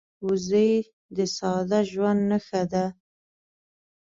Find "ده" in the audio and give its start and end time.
2.71-2.85